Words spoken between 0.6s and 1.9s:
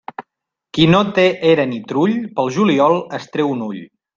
Qui no té era ni